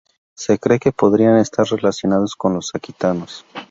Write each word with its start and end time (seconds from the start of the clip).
Se 0.33 0.57
cree 0.57 0.79
que 0.79 0.91
podrían 0.91 1.37
estar 1.37 1.67
relacionados 1.67 2.35
con 2.35 2.55
los 2.55 2.71
aquitanos. 2.73 3.45